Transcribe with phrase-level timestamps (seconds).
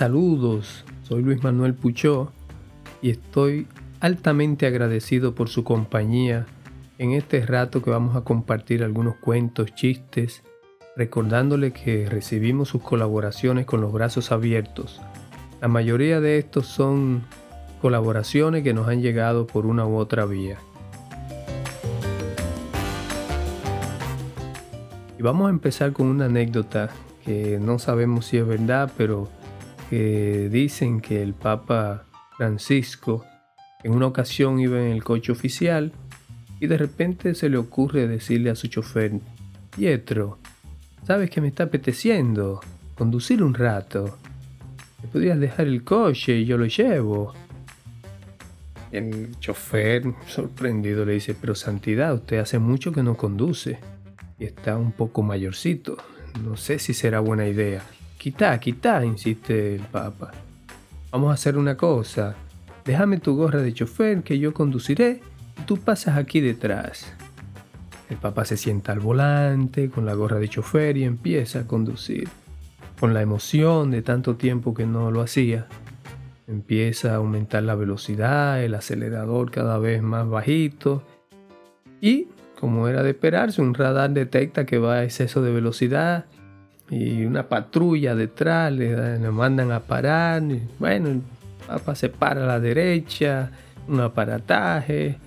[0.00, 2.32] Saludos, soy Luis Manuel Puchó
[3.02, 3.66] y estoy
[4.00, 6.46] altamente agradecido por su compañía
[6.96, 10.42] en este rato que vamos a compartir algunos cuentos, chistes,
[10.96, 15.02] recordándole que recibimos sus colaboraciones con los brazos abiertos.
[15.60, 17.20] La mayoría de estos son
[17.82, 20.56] colaboraciones que nos han llegado por una u otra vía.
[25.18, 26.88] Y vamos a empezar con una anécdota
[27.22, 29.28] que no sabemos si es verdad, pero
[29.90, 32.04] que dicen que el Papa
[32.36, 33.26] Francisco
[33.82, 35.92] en una ocasión iba en el coche oficial
[36.60, 39.12] y de repente se le ocurre decirle a su chofer,
[39.76, 40.38] Pietro,
[41.04, 42.60] ¿sabes que me está apeteciendo?
[42.96, 44.16] Conducir un rato.
[45.02, 47.34] ¿Me podrías dejar el coche y yo lo llevo?
[48.92, 53.80] El chofer, sorprendido, le dice, pero Santidad, usted hace mucho que no conduce
[54.38, 55.96] y está un poco mayorcito.
[56.44, 57.82] No sé si será buena idea.
[58.20, 60.30] Quita, quita, insiste el Papa.
[61.10, 62.36] Vamos a hacer una cosa.
[62.84, 65.22] Déjame tu gorra de chofer que yo conduciré
[65.58, 67.14] y tú pasas aquí detrás.
[68.10, 72.28] El Papa se sienta al volante con la gorra de chofer y empieza a conducir.
[72.98, 75.66] Con la emoción de tanto tiempo que no lo hacía,
[76.46, 81.02] empieza a aumentar la velocidad, el acelerador cada vez más bajito
[82.02, 82.28] y,
[82.60, 86.26] como era de esperarse, un radar detecta que va a exceso de velocidad
[86.90, 90.42] y una patrulla detrás, le, mandan a parar.
[90.78, 91.22] bueno, el
[91.66, 93.52] Papa se para a la derecha,
[93.86, 95.18] un aparataje,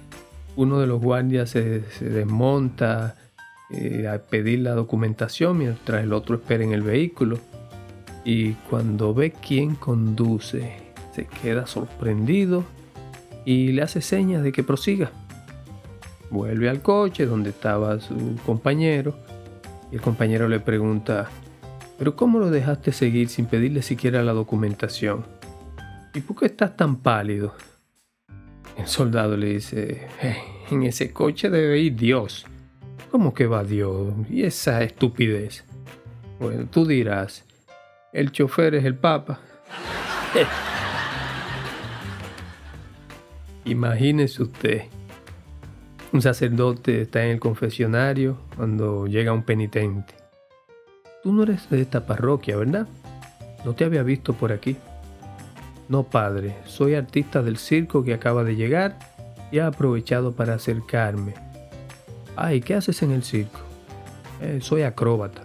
[0.56, 3.16] uno de los guardias se, desmonta
[3.70, 7.40] eh, a pedir la documentación mientras el otro espera en el vehículo.
[8.26, 10.78] Y cuando ve quién conduce,
[11.14, 12.64] se queda sorprendido
[13.46, 15.12] y le hace señas de que prosiga.
[16.30, 19.16] Vuelve al coche donde estaba su compañero
[19.92, 21.30] y el compañero le pregunta,
[22.04, 25.26] pero ¿cómo lo dejaste seguir sin pedirle siquiera la documentación?
[26.14, 27.56] ¿Y por qué estás tan pálido?
[28.76, 30.10] El soldado le dice,
[30.70, 32.46] en ese coche debe ir Dios.
[33.10, 34.14] ¿Cómo que va Dios?
[34.30, 35.64] ¿Y esa estupidez?
[36.42, 37.46] Bueno, tú dirás,
[38.12, 39.40] el chofer es el Papa.
[43.64, 44.82] Imagínese usted,
[46.12, 50.23] un sacerdote está en el confesionario cuando llega un penitente
[51.24, 52.86] Tú no eres de esta parroquia, ¿verdad?
[53.64, 54.76] No te había visto por aquí.
[55.88, 59.00] No, padre, soy artista del circo que acaba de llegar
[59.50, 61.34] y he aprovechado para acercarme.
[62.36, 63.62] Ay, ¿qué haces en el circo?
[64.42, 65.44] Eh, soy acróbata.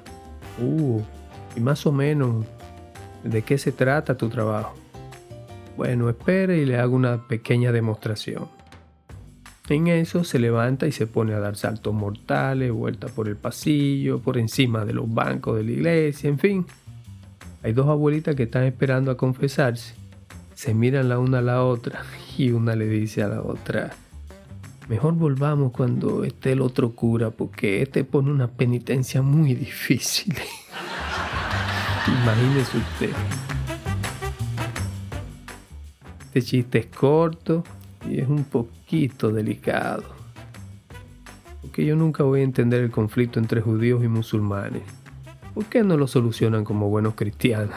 [0.60, 1.00] Uh,
[1.54, 2.44] y más o menos,
[3.22, 4.74] ¿de qué se trata tu trabajo?
[5.76, 8.48] Bueno, espere y le hago una pequeña demostración.
[9.70, 14.18] En eso se levanta y se pone a dar saltos mortales, vuelta por el pasillo,
[14.18, 16.66] por encima de los bancos de la iglesia, en fin.
[17.62, 19.94] Hay dos abuelitas que están esperando a confesarse.
[20.54, 22.02] Se miran la una a la otra
[22.38, 23.90] y una le dice a la otra,
[24.88, 30.34] mejor volvamos cuando esté el otro cura porque este pone una penitencia muy difícil.
[32.22, 33.10] Imagínese usted.
[36.24, 37.64] Este chiste es corto,
[38.06, 40.04] y es un poquito delicado.
[41.62, 44.82] Porque yo nunca voy a entender el conflicto entre judíos y musulmanes.
[45.54, 47.74] ¿Por qué no lo solucionan como buenos cristianos?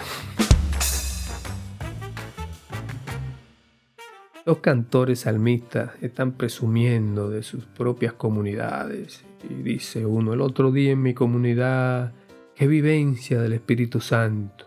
[4.46, 9.24] Los cantores salmistas están presumiendo de sus propias comunidades.
[9.48, 12.12] Y dice uno, el otro día en mi comunidad,
[12.56, 14.66] qué vivencia del Espíritu Santo.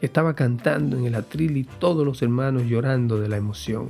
[0.00, 3.88] Estaba cantando en el atril y todos los hermanos llorando de la emoción.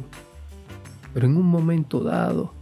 [1.15, 2.55] Pero en un momento dado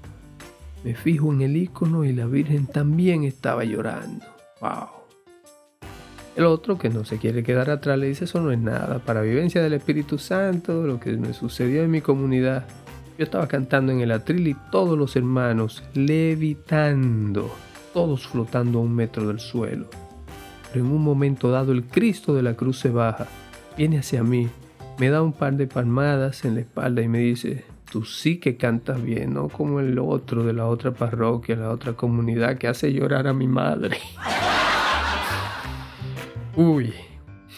[0.85, 4.25] me fijo en el icono y la Virgen también estaba llorando.
[4.61, 5.01] ¡Wow!
[6.37, 9.01] El otro que no se quiere quedar atrás le dice eso no es nada.
[9.01, 12.67] Para vivencia del Espíritu Santo, lo que me sucedió en mi comunidad.
[13.19, 17.51] Yo estaba cantando en el atril y todos los hermanos levitando,
[17.93, 19.91] todos flotando a un metro del suelo.
[20.73, 23.27] Pero en un momento dado el Cristo de la cruz se baja,
[23.77, 24.49] viene hacia mí,
[24.99, 28.57] me da un par de palmadas en la espalda y me dice, tú sí que
[28.57, 32.93] cantas bien, no como el otro de la otra parroquia, la otra comunidad que hace
[32.93, 33.99] llorar a mi madre.
[36.57, 36.95] Uy,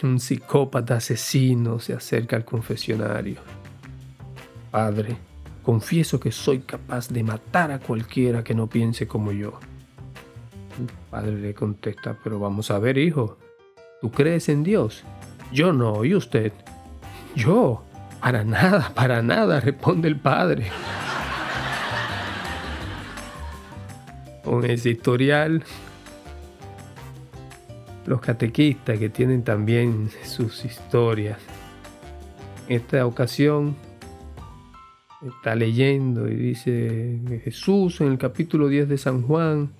[0.03, 3.37] un psicópata asesino se acerca al confesionario.
[4.71, 5.17] Padre,
[5.63, 9.59] confieso que soy capaz de matar a cualquiera que no piense como yo.
[10.79, 13.39] El padre le contesta, pero vamos a ver, hijo,
[14.01, 15.05] ¿tú crees en Dios?
[15.53, 16.53] Yo no, ¿y usted?
[17.37, 17.85] Yo.
[18.23, 20.67] Para nada, para nada, responde el padre.
[24.45, 25.65] Con ese historial,
[28.07, 31.39] los catequistas que tienen también sus historias,
[32.69, 33.75] esta ocasión
[35.27, 39.71] está leyendo y dice Jesús en el capítulo 10 de San Juan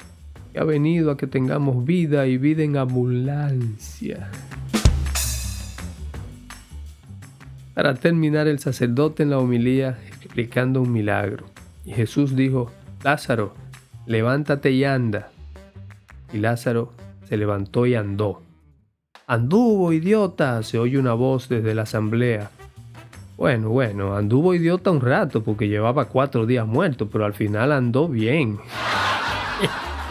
[0.53, 4.31] que ha venido a que tengamos vida y vida en abundancia.
[7.75, 11.47] Para terminar, el sacerdote en la homilía explicando un milagro.
[11.85, 12.71] Y Jesús dijo,
[13.03, 13.55] Lázaro,
[14.07, 15.31] levántate y anda.
[16.33, 16.93] Y Lázaro
[17.29, 18.43] se levantó y andó.
[19.27, 22.51] Anduvo, idiota, se oye una voz desde la asamblea.
[23.39, 28.07] Bueno, bueno, anduvo idiota un rato porque llevaba cuatro días muerto, pero al final andó
[28.07, 28.59] bien.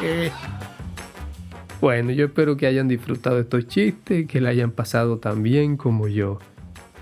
[1.82, 6.08] bueno, yo espero que hayan disfrutado estos chistes que le hayan pasado tan bien como
[6.08, 6.40] yo.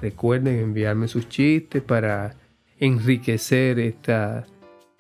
[0.01, 2.35] Recuerden enviarme sus chistes para
[2.79, 4.45] enriquecer esta,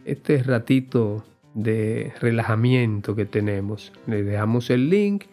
[0.05, 1.23] este ratito
[1.53, 3.91] de relajamiento que tenemos.
[4.07, 5.25] Les dejamos el link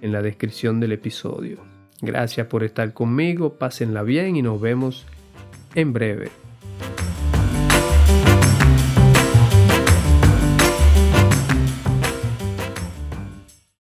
[0.00, 1.58] en la descripción del episodio.
[2.02, 5.06] Gracias por estar conmigo, pásenla bien y nos vemos
[5.74, 6.30] en breve.